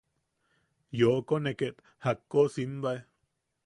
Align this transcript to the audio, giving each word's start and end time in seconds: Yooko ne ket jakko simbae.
Yooko 0.99 1.39
ne 1.43 1.53
ket 1.61 1.77
jakko 2.05 2.49
simbae. 2.57 2.97